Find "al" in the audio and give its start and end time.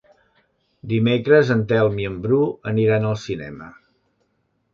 3.11-3.19